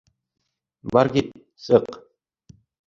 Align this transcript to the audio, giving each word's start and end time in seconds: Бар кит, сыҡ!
Бар 0.95 1.11
кит, 1.19 1.31
сыҡ! 1.69 1.95